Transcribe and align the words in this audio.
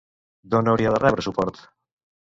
D'on 0.53 0.71
hauria 0.71 0.95
de 0.95 1.03
rebre 1.05 1.27
suport? 1.29 1.61